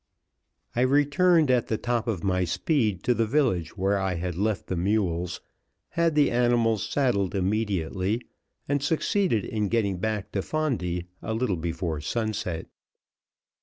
I 0.75 0.81
RETURNED 0.81 1.51
at 1.51 1.67
the 1.67 1.77
top 1.77 2.07
of 2.07 2.23
my 2.23 2.43
speed 2.43 3.03
to 3.03 3.13
the 3.13 3.27
village 3.27 3.77
where 3.77 3.99
I 3.99 4.15
had 4.15 4.33
left 4.35 4.65
the 4.65 4.75
mules, 4.75 5.41
had 5.89 6.15
the 6.15 6.31
animals 6.31 6.89
saddled 6.89 7.35
immediately, 7.35 8.23
and 8.67 8.81
succeeded 8.81 9.45
in 9.45 9.69
getting 9.69 9.97
back 9.99 10.31
to 10.31 10.39
Fondi 10.41 11.05
a 11.21 11.35
little 11.35 11.55
before 11.55 12.01
sunset. 12.01 12.65